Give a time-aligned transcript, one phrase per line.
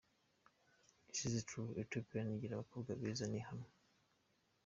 [1.05, 1.75] That is true!!
[1.81, 3.69] Ethiopie igira abakobwa beza ni ihamwe.